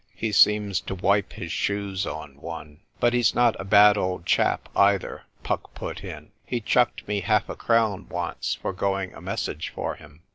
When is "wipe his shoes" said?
0.95-2.07